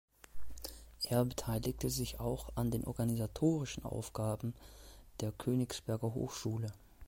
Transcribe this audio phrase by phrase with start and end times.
[1.03, 4.55] Er beteiligte sich auch an den organisatorischen Aufgaben
[5.19, 6.69] der Königsberger Hochschule.